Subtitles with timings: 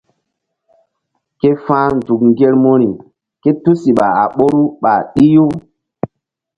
[1.39, 2.89] Ke fa̧h nzuk ŋgermuri
[3.41, 5.45] ké tusiɓa a ɓoru ɓa ɗih-u.